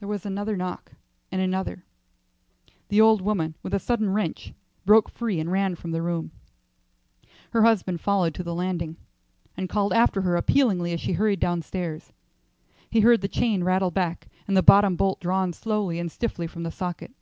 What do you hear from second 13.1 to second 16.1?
the chain rattle back and the bottom bolt drawn slowly and